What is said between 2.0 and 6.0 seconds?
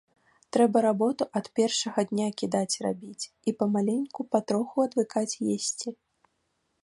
дня кідаць рабіць і памаленьку патроху адвыкаць есці.